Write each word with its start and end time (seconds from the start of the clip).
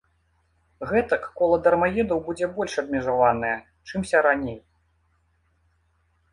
Гэтак 0.91 1.27
кола 1.41 1.57
дармаедаў 1.67 2.23
будзе 2.31 2.49
больш 2.57 2.73
абмежаванае, 2.85 3.55
чымся 3.87 4.25
раней. 4.31 4.61